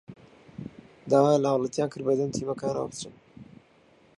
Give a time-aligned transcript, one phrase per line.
[1.09, 3.13] داوایان لە هاوڵاتیان کرد بەدەم تیمەکانەوە بچن